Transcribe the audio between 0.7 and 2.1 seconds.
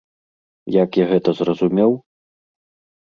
Як я гэта зразумеў?